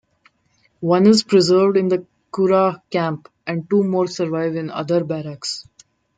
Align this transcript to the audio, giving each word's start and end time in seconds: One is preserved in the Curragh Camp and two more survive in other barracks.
One 0.79 1.05
is 1.05 1.21
preserved 1.21 1.77
in 1.77 1.87
the 1.89 2.07
Curragh 2.31 2.81
Camp 2.89 3.29
and 3.45 3.69
two 3.69 3.83
more 3.83 4.07
survive 4.07 4.55
in 4.55 4.71
other 4.71 5.03
barracks. 5.03 5.67